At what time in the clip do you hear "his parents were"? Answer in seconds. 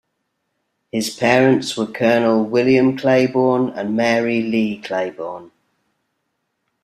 0.91-1.85